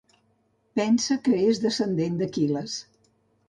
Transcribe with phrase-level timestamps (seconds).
[0.81, 2.83] Pensa que és descendent d'Aquil·les.